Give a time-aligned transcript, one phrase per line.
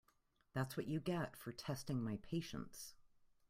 [0.53, 2.95] That’s what you get for testing my patience.